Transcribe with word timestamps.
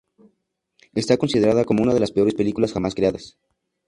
Está 0.95 1.15
considerada 1.19 1.63
como 1.63 1.83
una 1.83 1.93
de 1.93 1.99
las 1.99 2.11
peores 2.11 2.33
películas 2.33 2.73
jamás 2.73 2.95
creadas. 2.95 3.37